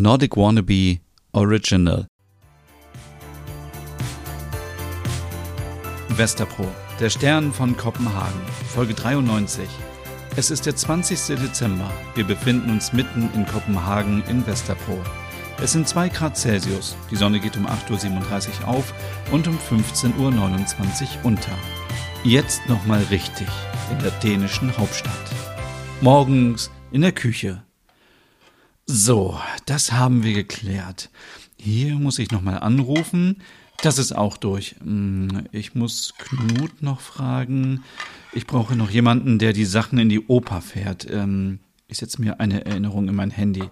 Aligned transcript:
Nordic 0.00 0.36
Wannabe 0.36 1.00
Original. 1.32 2.06
Westerpro, 6.08 6.66
der 7.00 7.10
Stern 7.10 7.52
von 7.52 7.76
Kopenhagen, 7.76 8.40
Folge 8.72 8.94
93. 8.94 9.68
Es 10.36 10.52
ist 10.52 10.66
der 10.66 10.76
20. 10.76 11.36
Dezember. 11.36 11.90
Wir 12.14 12.24
befinden 12.24 12.70
uns 12.70 12.92
mitten 12.92 13.28
in 13.34 13.44
Kopenhagen 13.44 14.22
in 14.28 14.46
Westerpro. 14.46 14.98
Es 15.60 15.72
sind 15.72 15.88
2 15.88 16.10
Grad 16.10 16.36
Celsius. 16.36 16.96
Die 17.10 17.16
Sonne 17.16 17.40
geht 17.40 17.56
um 17.56 17.66
8.37 17.66 18.60
Uhr 18.60 18.68
auf 18.68 18.94
und 19.32 19.48
um 19.48 19.58
15.29 19.58 20.12
Uhr 20.16 21.24
unter. 21.24 21.58
Jetzt 22.22 22.60
nochmal 22.68 23.02
richtig 23.10 23.48
in 23.90 23.98
der 23.98 24.12
dänischen 24.22 24.76
Hauptstadt. 24.78 25.12
Morgens 26.00 26.70
in 26.92 27.00
der 27.00 27.12
Küche. 27.12 27.64
So, 28.90 29.38
das 29.66 29.92
haben 29.92 30.22
wir 30.22 30.32
geklärt. 30.32 31.10
Hier 31.58 31.96
muss 31.96 32.18
ich 32.18 32.30
nochmal 32.30 32.60
anrufen. 32.60 33.42
Das 33.82 33.98
ist 33.98 34.12
auch 34.12 34.38
durch. 34.38 34.76
Hm, 34.82 35.44
ich 35.52 35.74
muss 35.74 36.14
Knut 36.16 36.80
noch 36.80 37.02
fragen. 37.02 37.84
Ich 38.32 38.46
brauche 38.46 38.76
noch 38.76 38.88
jemanden, 38.88 39.38
der 39.38 39.52
die 39.52 39.66
Sachen 39.66 39.98
in 39.98 40.08
die 40.08 40.20
Oper 40.26 40.62
fährt. 40.62 41.06
Ähm, 41.10 41.58
ich 41.86 41.98
setze 41.98 42.18
mir 42.22 42.40
eine 42.40 42.64
Erinnerung 42.64 43.10
in 43.10 43.14
mein 43.14 43.30
Handy. 43.30 43.64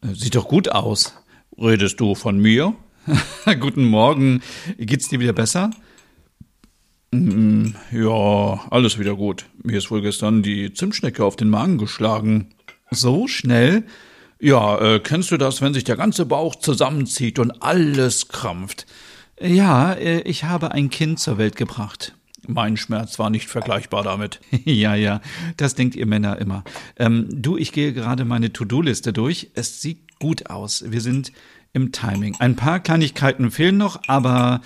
Äh, 0.00 0.14
sieht 0.14 0.34
doch 0.34 0.48
gut 0.48 0.70
aus. 0.70 1.14
Redest 1.58 2.00
du 2.00 2.14
von 2.14 2.38
mir? 2.38 2.74
Guten 3.60 3.84
Morgen. 3.84 4.40
Geht's 4.78 5.08
dir 5.08 5.20
wieder 5.20 5.34
besser? 5.34 5.72
Mm, 7.10 7.72
ja, 7.92 8.66
alles 8.70 8.98
wieder 8.98 9.14
gut. 9.14 9.44
Mir 9.62 9.76
ist 9.76 9.90
wohl 9.90 10.00
gestern 10.00 10.42
die 10.42 10.72
Zimtschnecke 10.72 11.22
auf 11.22 11.36
den 11.36 11.50
Magen 11.50 11.76
geschlagen. 11.76 12.46
So 12.90 13.28
schnell? 13.28 13.84
Ja, 14.40 14.78
äh, 14.78 15.00
kennst 15.00 15.30
du 15.30 15.36
das, 15.36 15.60
wenn 15.62 15.74
sich 15.74 15.84
der 15.84 15.96
ganze 15.96 16.24
Bauch 16.24 16.54
zusammenzieht 16.54 17.38
und 17.38 17.62
alles 17.62 18.28
krampft? 18.28 18.86
Ja, 19.40 19.92
äh, 19.92 20.20
ich 20.20 20.44
habe 20.44 20.72
ein 20.72 20.90
Kind 20.90 21.18
zur 21.18 21.38
Welt 21.38 21.56
gebracht. 21.56 22.14
Mein 22.46 22.76
Schmerz 22.76 23.18
war 23.18 23.30
nicht 23.30 23.48
vergleichbar 23.48 24.04
damit. 24.04 24.40
ja, 24.64 24.94
ja, 24.94 25.20
das 25.56 25.74
denkt 25.74 25.96
ihr 25.96 26.06
Männer 26.06 26.38
immer. 26.38 26.62
Ähm, 26.96 27.26
du, 27.30 27.56
ich 27.56 27.72
gehe 27.72 27.92
gerade 27.92 28.24
meine 28.24 28.52
To-Do-Liste 28.52 29.12
durch. 29.12 29.50
Es 29.54 29.82
sieht 29.82 30.18
gut 30.20 30.48
aus. 30.50 30.84
Wir 30.86 31.00
sind 31.00 31.32
im 31.72 31.92
Timing. 31.92 32.36
Ein 32.38 32.56
paar 32.56 32.80
Kleinigkeiten 32.80 33.50
fehlen 33.50 33.76
noch, 33.76 34.00
aber 34.06 34.62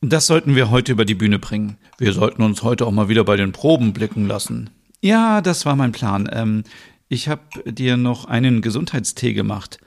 das 0.00 0.26
sollten 0.26 0.56
wir 0.56 0.70
heute 0.70 0.92
über 0.92 1.04
die 1.04 1.14
Bühne 1.14 1.38
bringen. 1.38 1.76
Wir 1.98 2.14
sollten 2.14 2.42
uns 2.42 2.62
heute 2.62 2.86
auch 2.86 2.90
mal 2.90 3.08
wieder 3.10 3.24
bei 3.24 3.36
den 3.36 3.52
Proben 3.52 3.92
blicken 3.92 4.26
lassen. 4.26 4.70
Ja, 5.02 5.40
das 5.40 5.66
war 5.66 5.76
mein 5.76 5.92
Plan. 5.92 6.28
Ähm, 6.32 6.64
ich 7.10 7.28
habe 7.28 7.42
dir 7.66 7.96
noch 7.96 8.24
einen 8.24 8.62
Gesundheitstee 8.62 9.34
gemacht. 9.34 9.78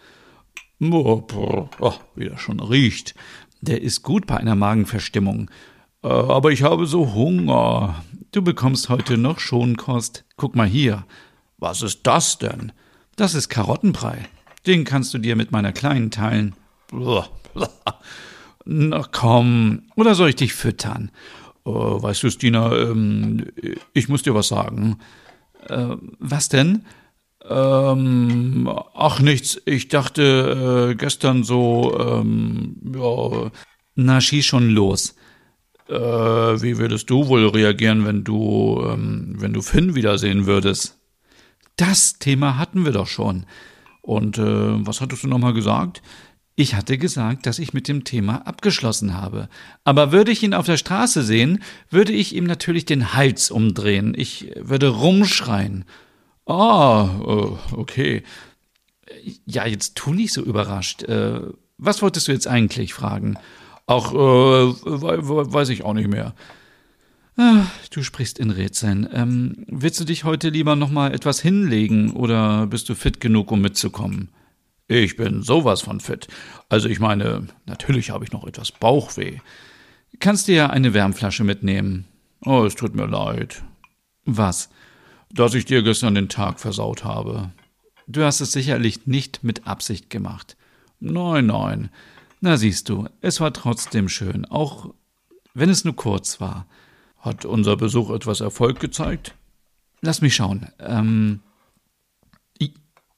Oh, 0.82 1.24
oh, 1.80 1.94
wie 2.16 2.28
das 2.28 2.42
schon 2.42 2.60
riecht. 2.60 3.16
Der 3.62 3.82
ist 3.82 4.04
gut 4.04 4.28
bei 4.28 4.36
einer 4.36 4.56
Magenverstimmung. 4.56 5.50
Äh, 6.04 6.10
aber 6.10 6.52
ich 6.52 6.64
habe 6.64 6.86
so 6.86 7.14
Hunger. 7.14 8.04
Du 8.34 8.42
bekommst 8.42 8.90
heute 8.90 9.18
noch 9.18 9.40
Schonkost. 9.40 10.26
Guck 10.36 10.58
mal 10.58 10.68
hier. 10.68 11.06
Was 11.58 11.82
ist 11.82 12.02
das 12.04 12.40
denn? 12.40 12.74
Das 13.16 13.36
ist 13.36 13.48
Karottenbrei. 13.48 14.28
Den 14.68 14.84
kannst 14.84 15.14
du 15.14 15.18
dir 15.18 15.38
mit 15.38 15.52
meiner 15.54 15.72
Kleinen 15.72 16.12
teilen. 16.12 16.56
Na 18.66 19.08
komm, 19.12 19.84
oder 19.96 20.16
soll 20.16 20.30
ich 20.30 20.36
dich 20.36 20.54
füttern? 20.54 21.10
Oh, 21.64 22.02
weißt 22.02 22.24
du, 22.24 22.30
Stina, 22.30 22.76
ähm, 22.76 23.46
ich 23.94 24.10
muss 24.10 24.24
dir 24.24 24.36
was 24.36 24.50
sagen. 24.50 24.98
Äh, 25.70 25.96
was 26.20 26.50
denn? 26.50 26.84
Ähm, 27.50 28.70
ach 28.94 29.20
nichts, 29.20 29.62
ich 29.66 29.90
dachte 29.90 30.92
äh, 30.92 30.96
gestern 30.96 31.44
so, 31.44 31.98
ähm, 32.00 32.78
ja. 32.96 33.52
Na, 33.96 34.22
schieß 34.22 34.46
schon 34.46 34.70
los. 34.70 35.16
Äh, 35.88 35.94
wie 35.94 36.78
würdest 36.78 37.10
du 37.10 37.28
wohl 37.28 37.48
reagieren, 37.48 38.06
wenn 38.06 38.24
du, 38.24 38.82
ähm, 38.88 39.36
wenn 39.38 39.54
du 39.54 39.62
Finn 39.62 39.96
wiedersehen 39.96 40.46
würdest? 40.46 41.00
Das 41.76 42.14
Thema 42.20 42.58
hatten 42.58 42.86
wir 42.86 42.92
doch 42.92 43.08
schon. 43.08 43.46
Und 44.02 44.38
äh, 44.38 44.86
was 44.86 45.02
hattest 45.02 45.24
du 45.24 45.28
nochmal 45.28 45.54
gesagt? 45.54 46.02
Ich 46.56 46.76
hatte 46.76 46.98
gesagt, 47.00 47.48
dass 47.48 47.58
ich 47.58 47.74
mit 47.74 47.88
dem 47.88 48.04
Thema 48.04 48.46
abgeschlossen 48.48 49.16
habe. 49.16 49.50
Aber 49.84 50.12
würde 50.12 50.32
ich 50.32 50.44
ihn 50.44 50.54
auf 50.54 50.68
der 50.68 50.78
Straße 50.78 51.24
sehen, 51.24 51.64
würde 51.90 52.12
ich 52.14 52.36
ihm 52.36 52.44
natürlich 52.44 52.86
den 52.86 53.14
Hals 53.14 53.50
umdrehen. 53.50 54.14
Ich 54.16 54.52
würde 54.60 54.90
rumschreien. 54.90 55.86
Ah, 56.46 57.20
oh, 57.20 57.58
okay. 57.72 58.24
Ja, 59.46 59.66
jetzt 59.66 59.96
tu 59.96 60.14
nicht 60.14 60.34
so 60.34 60.42
überrascht. 60.42 61.04
Äh, 61.04 61.42
was 61.78 62.02
wolltest 62.02 62.28
du 62.28 62.32
jetzt 62.32 62.48
eigentlich 62.48 62.94
fragen? 62.94 63.38
Ach, 63.88 64.14
äh, 64.14 64.16
weiß 64.16 65.70
ich 65.70 65.84
auch 65.84 65.94
nicht 65.94 66.10
mehr. 66.10 66.34
Ah, 67.36 67.66
du 67.92 68.04
sprichst 68.04 68.38
in 68.38 68.52
Rätseln. 68.52 69.08
Ähm, 69.12 69.66
willst 69.68 70.00
du 70.00 70.06
dich 70.06 70.24
heute 70.24 70.50
lieber 70.50 70.76
noch 70.76 70.92
mal 70.92 71.14
etwas 71.14 71.42
hinlegen 71.42 72.12
oder 72.12 72.68
bist 72.68 72.90
du 72.90 72.96
fit 72.96 73.20
genug, 73.20 73.52
um 73.52 73.62
mitzukommen? 73.62 74.30
Ich 74.88 75.16
bin 75.16 75.42
sowas 75.42 75.82
von 75.82 76.00
fit. 76.00 76.28
Also 76.70 76.90
ich 76.90 77.00
meine, 77.00 77.48
natürlich 77.66 78.12
habe 78.12 78.24
ich 78.24 78.32
noch 78.32 78.46
etwas 78.46 78.72
Bauchweh. 78.72 79.40
Kannst 80.20 80.48
dir 80.48 80.56
ja 80.56 80.70
eine 80.70 80.94
Wärmflasche 80.94 81.44
mitnehmen. 81.44 82.06
Oh, 82.46 82.66
es 82.66 82.76
tut 82.76 82.94
mir 82.96 83.08
leid. 83.08 83.64
Was? 84.26 84.70
Dass 85.34 85.54
ich 85.54 85.66
dir 85.66 85.84
gestern 85.84 86.16
den 86.16 86.30
Tag 86.30 86.60
versaut 86.60 87.04
habe. 87.04 87.52
Du 88.08 88.24
hast 88.24 88.40
es 88.40 88.52
sicherlich 88.52 89.08
nicht 89.08 89.44
mit 89.44 89.68
Absicht 89.68 90.10
gemacht. 90.10 90.56
Nein, 91.00 91.48
nein. 91.48 91.90
Na 92.40 92.58
siehst 92.58 92.90
du, 92.90 93.08
es 93.22 93.40
war 93.40 93.54
trotzdem 93.54 94.10
schön, 94.10 94.46
auch 94.46 94.94
wenn 95.54 95.70
es 95.70 95.86
nur 95.86 95.96
kurz 95.96 96.40
war. 96.40 96.66
Hat 97.20 97.46
unser 97.46 97.78
Besuch 97.78 98.10
etwas 98.12 98.42
Erfolg 98.42 98.80
gezeigt? 98.80 99.34
Lass 100.02 100.22
mich 100.22 100.36
schauen. 100.36 100.68
Ähm, 100.80 101.40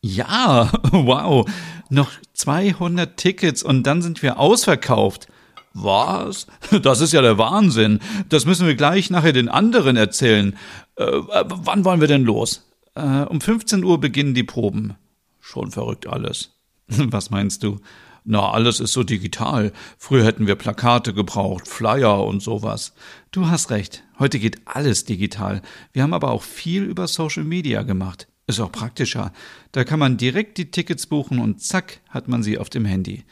ja, 0.01 0.71
wow. 0.91 1.49
Noch 1.89 2.11
200 2.33 3.17
Tickets 3.17 3.63
und 3.63 3.83
dann 3.83 4.03
sind 4.03 4.21
wir 4.21 4.37
ausverkauft. 4.37 5.27
Was? 5.73 6.45
Das 6.83 7.01
ist 7.01 7.11
ja 7.11 7.21
der 7.21 7.39
Wahnsinn. 7.39 7.99
Das 8.29 8.45
müssen 8.45 8.67
wir 8.67 8.75
gleich 8.75 9.09
nachher 9.09 9.33
den 9.33 9.49
anderen 9.49 9.97
erzählen. 9.97 10.55
Äh, 10.95 11.05
wann 11.05 11.85
wollen 11.85 12.01
wir 12.01 12.07
denn 12.07 12.23
los? 12.23 12.69
Äh, 12.95 13.23
um 13.23 13.41
15 13.41 13.83
Uhr 13.83 13.99
beginnen 13.99 14.33
die 14.33 14.43
Proben. 14.43 14.95
Schon 15.39 15.71
verrückt 15.71 16.07
alles. 16.07 16.51
Was 16.87 17.29
meinst 17.29 17.63
du? 17.63 17.79
Na, 18.23 18.49
alles 18.51 18.79
ist 18.79 18.93
so 18.93 19.03
digital. 19.03 19.71
Früher 19.99 20.25
hätten 20.25 20.47
wir 20.47 20.55
Plakate 20.55 21.13
gebraucht, 21.13 21.67
Flyer 21.67 22.25
und 22.25 22.41
sowas. 22.41 22.93
Du 23.31 23.47
hast 23.47 23.69
recht. 23.69 24.03
Heute 24.17 24.39
geht 24.39 24.61
alles 24.65 25.05
digital. 25.05 25.61
Wir 25.93 26.01
haben 26.01 26.13
aber 26.13 26.31
auch 26.31 26.41
viel 26.41 26.83
über 26.83 27.07
Social 27.07 27.43
Media 27.43 27.83
gemacht. 27.83 28.27
Ist 28.47 28.59
auch 28.59 28.71
praktischer. 28.71 29.31
Da 29.73 29.83
kann 29.83 29.99
man 29.99 30.17
direkt 30.17 30.57
die 30.57 30.71
Tickets 30.71 31.05
buchen 31.05 31.39
und 31.39 31.61
zack 31.61 31.99
hat 32.09 32.27
man 32.27 32.41
sie 32.41 32.57
auf 32.57 32.69
dem 32.71 32.85
Handy. 32.85 33.23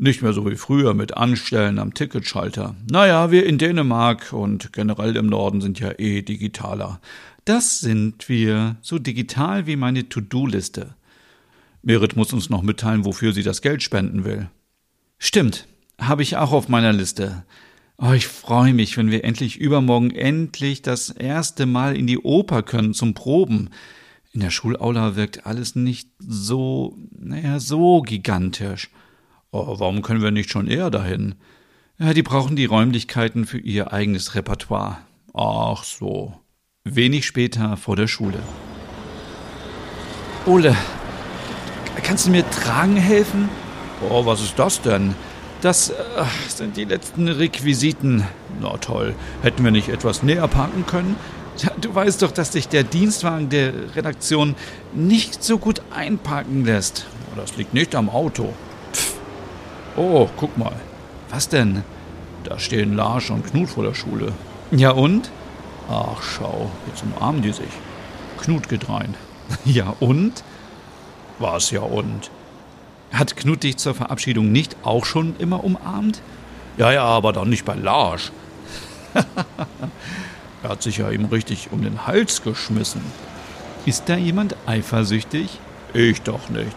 Nicht 0.00 0.22
mehr 0.22 0.32
so 0.32 0.48
wie 0.48 0.54
früher 0.54 0.94
mit 0.94 1.16
Anstellen 1.16 1.80
am 1.80 1.92
Ticketschalter. 1.92 2.76
Naja, 2.88 3.32
wir 3.32 3.44
in 3.44 3.58
Dänemark 3.58 4.32
und 4.32 4.72
generell 4.72 5.16
im 5.16 5.26
Norden 5.26 5.60
sind 5.60 5.80
ja 5.80 5.98
eh 5.98 6.22
digitaler. 6.22 7.00
Das 7.44 7.80
sind 7.80 8.28
wir, 8.28 8.76
so 8.80 9.00
digital 9.00 9.66
wie 9.66 9.74
meine 9.74 10.08
To-Do-Liste. 10.08 10.94
Merit 11.82 12.14
muss 12.14 12.32
uns 12.32 12.48
noch 12.48 12.62
mitteilen, 12.62 13.04
wofür 13.04 13.32
sie 13.32 13.42
das 13.42 13.60
Geld 13.60 13.82
spenden 13.82 14.24
will. 14.24 14.48
Stimmt, 15.18 15.66
habe 16.00 16.22
ich 16.22 16.36
auch 16.36 16.52
auf 16.52 16.68
meiner 16.68 16.92
Liste. 16.92 17.44
Oh, 17.96 18.12
ich 18.12 18.28
freue 18.28 18.74
mich, 18.74 18.96
wenn 18.96 19.10
wir 19.10 19.24
endlich 19.24 19.56
übermorgen 19.56 20.12
endlich 20.12 20.80
das 20.80 21.10
erste 21.10 21.66
Mal 21.66 21.96
in 21.96 22.06
die 22.06 22.18
Oper 22.18 22.62
können 22.62 22.94
zum 22.94 23.14
Proben. 23.14 23.70
In 24.30 24.40
der 24.42 24.50
Schulaula 24.50 25.16
wirkt 25.16 25.44
alles 25.44 25.74
nicht 25.74 26.08
so, 26.20 26.96
naja, 27.18 27.58
so 27.58 28.02
gigantisch. 28.02 28.90
Oh, 29.50 29.78
warum 29.78 30.02
können 30.02 30.20
wir 30.20 30.30
nicht 30.30 30.50
schon 30.50 30.66
eher 30.66 30.90
dahin? 30.90 31.34
Ja, 31.98 32.12
die 32.12 32.22
brauchen 32.22 32.54
die 32.54 32.66
Räumlichkeiten 32.66 33.46
für 33.46 33.58
ihr 33.58 33.94
eigenes 33.94 34.34
Repertoire. 34.34 34.98
Ach 35.32 35.84
so. 35.84 36.34
Wenig 36.84 37.24
später 37.24 37.78
vor 37.78 37.96
der 37.96 38.08
Schule. 38.08 38.40
Ole, 40.44 40.76
kannst 42.02 42.26
du 42.26 42.30
mir 42.30 42.48
tragen 42.50 42.96
helfen? 42.96 43.48
Oh, 44.10 44.26
was 44.26 44.42
ist 44.42 44.58
das 44.58 44.82
denn? 44.82 45.14
Das 45.62 45.90
äh, 45.90 45.94
sind 46.48 46.76
die 46.76 46.84
letzten 46.84 47.26
Requisiten. 47.28 48.24
Na 48.60 48.76
toll. 48.76 49.14
Hätten 49.42 49.64
wir 49.64 49.70
nicht 49.70 49.88
etwas 49.88 50.22
näher 50.22 50.46
parken 50.46 50.84
können? 50.86 51.16
Ja, 51.56 51.70
du 51.80 51.94
weißt 51.94 52.20
doch, 52.20 52.32
dass 52.32 52.52
sich 52.52 52.68
der 52.68 52.84
Dienstwagen 52.84 53.48
der 53.48 53.96
Redaktion 53.96 54.54
nicht 54.94 55.42
so 55.42 55.58
gut 55.58 55.80
einparken 55.90 56.66
lässt. 56.66 57.06
Das 57.34 57.56
liegt 57.56 57.72
nicht 57.72 57.94
am 57.94 58.10
Auto. 58.10 58.52
Oh, 59.98 60.28
guck 60.36 60.56
mal. 60.56 60.76
Was 61.28 61.48
denn? 61.48 61.82
Da 62.44 62.60
stehen 62.60 62.94
Lars 62.94 63.30
und 63.30 63.44
Knut 63.44 63.68
vor 63.68 63.82
der 63.82 63.94
Schule. 63.94 64.32
Ja 64.70 64.90
und? 64.90 65.28
Ach, 65.90 66.22
schau, 66.22 66.70
jetzt 66.86 67.02
umarmen 67.02 67.42
die 67.42 67.52
sich. 67.52 67.66
Knut 68.40 68.68
geht 68.68 68.88
rein. 68.88 69.14
Ja 69.64 69.94
und? 69.98 70.44
Was 71.40 71.72
ja 71.72 71.80
und? 71.80 72.30
Hat 73.12 73.36
Knut 73.36 73.64
dich 73.64 73.76
zur 73.78 73.94
Verabschiedung 73.94 74.52
nicht 74.52 74.76
auch 74.84 75.04
schon 75.04 75.34
immer 75.38 75.64
umarmt? 75.64 76.22
Ja, 76.76 76.92
ja, 76.92 77.02
aber 77.02 77.32
doch 77.32 77.44
nicht 77.44 77.64
bei 77.64 77.74
Larsch. 77.74 78.30
er 80.62 80.68
hat 80.68 80.82
sich 80.82 80.98
ja 80.98 81.10
ihm 81.10 81.24
richtig 81.24 81.70
um 81.72 81.82
den 81.82 82.06
Hals 82.06 82.42
geschmissen. 82.42 83.02
Ist 83.84 84.04
da 84.06 84.16
jemand 84.16 84.54
eifersüchtig? 84.66 85.58
Ich 85.92 86.22
doch 86.22 86.50
nicht. 86.50 86.76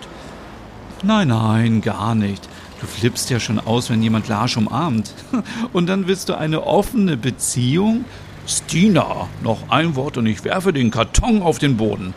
Nein, 1.03 1.27
nein, 1.27 1.81
gar 1.81 2.15
nicht. 2.15 2.47
Du 2.81 2.87
flippst 2.87 3.29
ja 3.29 3.39
schon 3.39 3.59
aus, 3.59 3.91
wenn 3.91 4.01
jemand 4.01 4.27
Larsch 4.27 4.57
umarmt. 4.57 5.13
Und 5.73 5.87
dann 5.87 6.07
willst 6.07 6.29
du 6.29 6.33
eine 6.33 6.65
offene 6.65 7.15
Beziehung? 7.15 8.05
Stina, 8.47 9.27
noch 9.43 9.69
ein 9.69 9.95
Wort 9.95 10.17
und 10.17 10.25
ich 10.25 10.43
werfe 10.43 10.73
den 10.73 10.89
Karton 10.89 11.43
auf 11.43 11.59
den 11.59 11.77
Boden. 11.77 12.15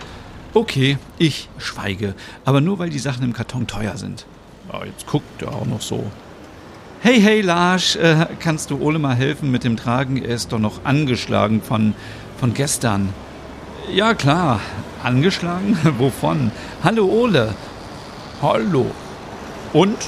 Okay, 0.55 0.97
ich 1.19 1.51
schweige, 1.59 2.15
aber 2.47 2.63
nur 2.63 2.79
weil 2.79 2.89
die 2.89 2.99
Sachen 2.99 3.23
im 3.25 3.35
Karton 3.35 3.67
teuer 3.67 3.99
sind. 3.99 4.25
Ja, 4.73 4.85
jetzt 4.87 5.07
guckt 5.07 5.43
er 5.43 5.55
auch 5.55 5.67
noch 5.67 5.83
so. 5.83 6.03
Hey, 7.01 7.21
hey, 7.21 7.43
Lars, 7.43 7.97
äh, 7.97 8.27
kannst 8.41 8.71
du 8.71 8.81
Ole 8.81 8.99
mal 8.99 9.15
helfen 9.15 9.51
mit 9.51 9.65
dem 9.65 9.77
Tragen? 9.77 10.17
Er 10.17 10.35
ist 10.35 10.53
doch 10.53 10.59
noch 10.59 10.85
angeschlagen 10.85 11.61
von, 11.61 11.93
von 12.39 12.55
gestern. 12.55 13.11
Ja, 13.93 14.15
klar. 14.15 14.61
Angeschlagen? 15.03 15.77
Wovon? 15.99 16.51
Hallo, 16.83 17.05
Ole. 17.05 17.55
Hallo. 18.41 18.87
Und? 19.75 19.99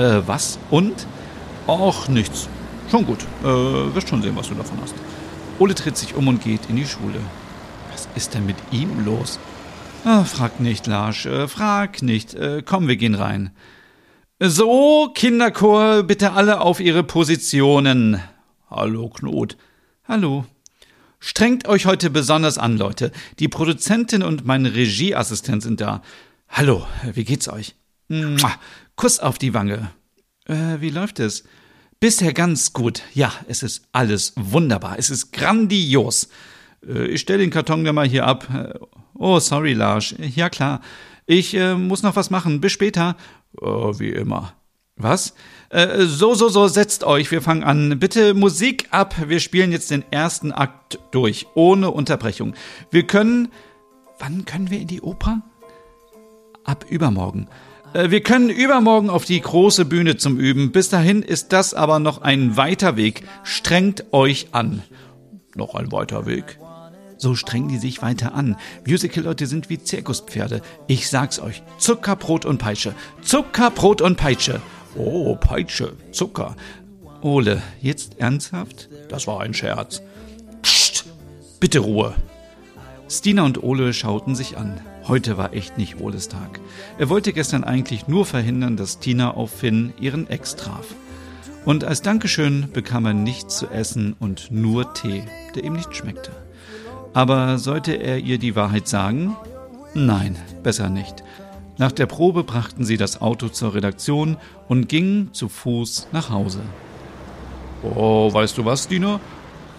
Äh, 0.00 0.26
was? 0.26 0.58
Und? 0.70 1.06
Ach, 1.66 2.08
nichts. 2.08 2.48
Schon 2.90 3.04
gut. 3.04 3.18
Äh, 3.42 3.94
wirst 3.94 4.08
schon 4.08 4.22
sehen, 4.22 4.34
was 4.34 4.48
du 4.48 4.54
davon 4.54 4.78
hast. 4.80 4.94
Ole 5.58 5.74
dreht 5.74 5.98
sich 5.98 6.14
um 6.14 6.26
und 6.26 6.42
geht 6.42 6.70
in 6.70 6.76
die 6.76 6.86
Schule. 6.86 7.20
Was 7.92 8.08
ist 8.14 8.32
denn 8.32 8.46
mit 8.46 8.56
ihm 8.72 9.04
los? 9.04 9.38
Ah, 10.04 10.24
frag 10.24 10.58
nicht, 10.58 10.86
Lars, 10.86 11.26
äh, 11.26 11.46
frag 11.48 12.00
nicht. 12.00 12.32
Äh, 12.32 12.62
komm, 12.64 12.88
wir 12.88 12.96
gehen 12.96 13.14
rein. 13.14 13.50
So, 14.38 15.10
Kinderchor, 15.14 16.02
bitte 16.04 16.32
alle 16.32 16.62
auf 16.62 16.80
ihre 16.80 17.02
Positionen. 17.02 18.22
Hallo, 18.70 19.10
Knut. 19.10 19.58
Hallo. 20.08 20.46
Strengt 21.18 21.68
euch 21.68 21.84
heute 21.84 22.08
besonders 22.08 22.56
an, 22.56 22.78
Leute. 22.78 23.12
Die 23.38 23.48
Produzentin 23.48 24.22
und 24.22 24.46
mein 24.46 24.64
Regieassistent 24.64 25.62
sind 25.62 25.82
da. 25.82 26.00
Hallo, 26.48 26.86
wie 27.12 27.24
geht's 27.24 27.50
euch? 27.50 27.74
Mua, 28.08 28.52
Kuss 29.00 29.18
auf 29.18 29.38
die 29.38 29.54
Wange. 29.54 29.92
Äh, 30.44 30.78
wie 30.80 30.90
läuft 30.90 31.20
es? 31.20 31.44
Bisher 32.00 32.34
ganz 32.34 32.74
gut. 32.74 33.00
Ja, 33.14 33.32
es 33.48 33.62
ist 33.62 33.88
alles 33.92 34.34
wunderbar. 34.36 34.96
Es 34.98 35.08
ist 35.08 35.32
grandios. 35.32 36.28
Äh, 36.86 37.06
ich 37.06 37.22
stelle 37.22 37.38
den 37.38 37.48
Karton 37.48 37.82
dann 37.82 37.94
mal 37.94 38.06
hier 38.06 38.26
ab. 38.26 38.46
Äh, 38.54 38.78
oh, 39.14 39.38
sorry, 39.38 39.72
Lars. 39.72 40.14
Ja, 40.18 40.50
klar. 40.50 40.82
Ich 41.24 41.54
äh, 41.54 41.76
muss 41.76 42.02
noch 42.02 42.14
was 42.14 42.28
machen. 42.28 42.60
Bis 42.60 42.72
später. 42.72 43.16
Oh, 43.58 43.98
wie 43.98 44.10
immer. 44.10 44.52
Was? 44.96 45.32
Äh, 45.70 46.02
so, 46.02 46.34
so, 46.34 46.50
so, 46.50 46.68
setzt 46.68 47.02
euch. 47.02 47.30
Wir 47.30 47.40
fangen 47.40 47.64
an. 47.64 47.98
Bitte 47.98 48.34
Musik 48.34 48.88
ab. 48.90 49.14
Wir 49.28 49.40
spielen 49.40 49.72
jetzt 49.72 49.90
den 49.90 50.04
ersten 50.12 50.52
Akt 50.52 50.98
durch. 51.10 51.46
Ohne 51.54 51.90
Unterbrechung. 51.90 52.52
Wir 52.90 53.06
können. 53.06 53.48
Wann 54.18 54.44
können 54.44 54.68
wir 54.70 54.78
in 54.78 54.88
die 54.88 55.00
Oper? 55.00 55.40
Ab 56.64 56.84
übermorgen. 56.90 57.48
Äh, 57.92 58.10
wir 58.10 58.22
können 58.22 58.50
übermorgen 58.50 59.10
auf 59.10 59.24
die 59.24 59.40
große 59.40 59.84
Bühne 59.84 60.16
zum 60.16 60.38
Üben. 60.38 60.72
Bis 60.72 60.88
dahin 60.88 61.22
ist 61.22 61.52
das 61.52 61.74
aber 61.74 61.98
noch 61.98 62.22
ein 62.22 62.56
weiter 62.56 62.96
Weg. 62.96 63.24
Strengt 63.42 64.12
euch 64.12 64.48
an. 64.52 64.82
Noch 65.54 65.74
ein 65.74 65.90
weiter 65.92 66.26
Weg. 66.26 66.58
So 67.16 67.34
strengen 67.34 67.68
die 67.68 67.78
sich 67.78 68.00
weiter 68.00 68.34
an. 68.34 68.56
Musical-Leute 68.86 69.46
sind 69.46 69.68
wie 69.68 69.82
Zirkuspferde. 69.82 70.62
Ich 70.86 71.10
sag's 71.10 71.38
euch. 71.38 71.62
Zucker, 71.76 72.16
Brot 72.16 72.46
und 72.46 72.58
Peitsche. 72.58 72.94
Zucker, 73.20 73.70
Brot 73.70 74.00
und 74.00 74.16
Peitsche. 74.16 74.62
Oh, 74.96 75.36
Peitsche, 75.36 75.92
Zucker. 76.12 76.56
Ole, 77.20 77.60
jetzt 77.82 78.18
ernsthaft? 78.18 78.88
Das 79.10 79.26
war 79.26 79.40
ein 79.40 79.52
Scherz. 79.52 80.00
Psst, 80.62 81.04
bitte 81.60 81.80
Ruhe. 81.80 82.14
Stina 83.10 83.42
und 83.42 83.62
Ole 83.62 83.92
schauten 83.92 84.34
sich 84.34 84.56
an. 84.56 84.80
Heute 85.10 85.36
war 85.36 85.54
echt 85.54 85.76
nicht 85.76 85.96
Tag. 86.28 86.60
Er 86.96 87.08
wollte 87.08 87.32
gestern 87.32 87.64
eigentlich 87.64 88.06
nur 88.06 88.24
verhindern, 88.24 88.76
dass 88.76 89.00
Tina 89.00 89.32
auf 89.32 89.50
Finn 89.50 89.92
ihren 89.98 90.30
Ex 90.30 90.54
traf. 90.54 90.94
Und 91.64 91.82
als 91.82 92.00
Dankeschön 92.00 92.68
bekam 92.72 93.06
er 93.06 93.12
nichts 93.12 93.58
zu 93.58 93.66
essen 93.66 94.14
und 94.20 94.52
nur 94.52 94.94
Tee, 94.94 95.24
der 95.56 95.64
ihm 95.64 95.72
nicht 95.72 95.96
schmeckte. 95.96 96.30
Aber 97.12 97.58
sollte 97.58 97.94
er 97.94 98.18
ihr 98.18 98.38
die 98.38 98.54
Wahrheit 98.54 98.86
sagen? 98.86 99.36
Nein, 99.94 100.36
besser 100.62 100.88
nicht. 100.88 101.24
Nach 101.76 101.90
der 101.90 102.06
Probe 102.06 102.44
brachten 102.44 102.84
sie 102.84 102.96
das 102.96 103.20
Auto 103.20 103.48
zur 103.48 103.74
Redaktion 103.74 104.36
und 104.68 104.88
gingen 104.88 105.30
zu 105.32 105.48
Fuß 105.48 106.06
nach 106.12 106.30
Hause. 106.30 106.60
Oh, 107.82 108.32
weißt 108.32 108.56
du 108.58 108.64
was, 108.64 108.86
Dina? 108.86 109.18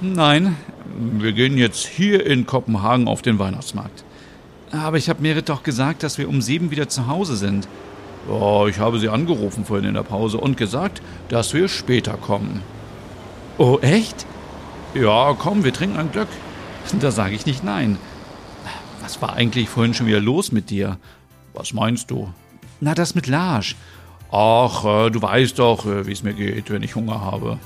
Nein. 0.02 0.58
Wir 1.00 1.32
gehen 1.32 1.58
jetzt 1.58 1.88
hier 1.88 2.26
in 2.26 2.46
Kopenhagen 2.46 3.08
auf 3.08 3.22
den 3.22 3.40
Weihnachtsmarkt. 3.40 4.04
Aber 4.72 4.98
ich 4.98 5.10
habe 5.10 5.22
Merit 5.22 5.50
doch 5.50 5.64
gesagt, 5.64 6.04
dass 6.04 6.18
wir 6.18 6.30
um 6.30 6.42
sieben 6.42 6.72
wieder 6.72 6.88
zu 6.88 7.08
Hause 7.08 7.36
sind. 7.36 7.68
Oh, 8.30 8.68
ich 8.70 8.80
habe 8.80 9.00
sie 9.00 9.10
angerufen 9.10 9.66
vorhin 9.66 9.88
in 9.88 9.96
der 9.96 10.04
Pause 10.04 10.38
und 10.38 10.56
gesagt, 10.56 11.02
dass 11.30 11.54
wir 11.54 11.68
später 11.68 12.14
kommen. 12.14 12.62
Oh, 13.58 13.80
echt? 13.82 14.26
Ja, 14.94 15.36
komm, 15.38 15.64
wir 15.64 15.74
trinken 15.74 15.98
ein 15.98 16.12
Glück. 16.12 16.28
Da 17.00 17.12
sage 17.12 17.36
ich 17.36 17.46
nicht 17.46 17.64
nein. 17.64 17.98
Was 19.02 19.22
war 19.22 19.34
eigentlich 19.34 19.70
vorhin 19.70 19.94
schon 19.94 20.08
wieder 20.08 20.20
los 20.20 20.52
mit 20.52 20.70
dir? 20.70 20.98
Was 21.54 21.74
meinst 21.74 22.12
du? 22.12 22.32
Na, 22.80 22.94
das 22.94 23.16
mit 23.16 23.28
Lars. 23.28 23.76
Ach, 24.32 24.86
äh, 24.86 25.10
du 25.10 25.22
weißt 25.22 25.60
doch, 25.60 25.86
äh, 25.86 26.08
wie 26.08 26.12
es 26.14 26.24
mir 26.24 26.34
geht, 26.34 26.70
wenn 26.70 26.84
ich 26.84 26.96
Hunger 26.96 27.22
habe. 27.22 27.60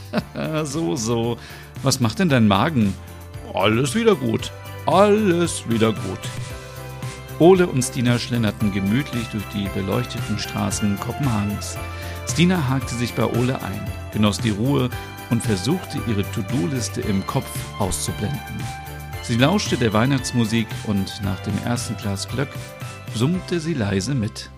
so, 0.64 0.96
so. 0.96 1.36
Was 1.82 2.00
macht 2.00 2.18
denn 2.18 2.28
dein 2.28 2.48
Magen? 2.48 2.94
Alles 3.54 3.94
wieder 3.94 4.14
gut. 4.14 4.50
Alles 4.90 5.68
wieder 5.68 5.92
gut. 5.92 6.18
Ole 7.38 7.66
und 7.66 7.82
Stina 7.82 8.18
schlenderten 8.18 8.72
gemütlich 8.72 9.28
durch 9.28 9.44
die 9.52 9.68
beleuchteten 9.74 10.38
Straßen 10.38 10.98
Kopenhagens. 10.98 11.76
Stina 12.26 12.70
hakte 12.70 12.94
sich 12.94 13.12
bei 13.12 13.26
Ole 13.26 13.60
ein, 13.60 13.86
genoss 14.14 14.38
die 14.38 14.48
Ruhe 14.48 14.88
und 15.28 15.42
versuchte 15.42 16.00
ihre 16.06 16.22
To-Do-Liste 16.30 17.02
im 17.02 17.26
Kopf 17.26 17.50
auszublenden. 17.78 18.40
Sie 19.20 19.36
lauschte 19.36 19.76
der 19.76 19.92
Weihnachtsmusik 19.92 20.66
und 20.84 21.20
nach 21.22 21.40
dem 21.40 21.58
ersten 21.66 21.94
Glas 21.98 22.26
Glöck 22.26 22.48
summte 23.14 23.60
sie 23.60 23.74
leise 23.74 24.14
mit. 24.14 24.48